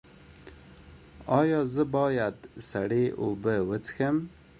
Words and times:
ایا 1.39 1.59
زه 1.73 1.83
باید 1.95 2.35
سړې 2.69 3.05
اوبه 3.23 3.55
وڅښم؟ 3.69 4.15